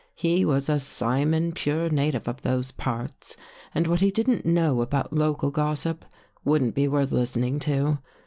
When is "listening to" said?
7.11-7.99